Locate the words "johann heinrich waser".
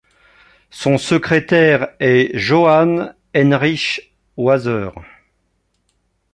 2.35-4.89